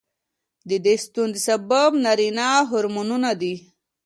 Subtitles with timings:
[0.69, 3.55] د دې ستونزې سبب نارینه هورمونونه دي.